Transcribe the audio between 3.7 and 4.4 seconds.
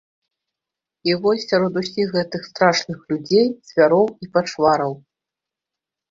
звяроў і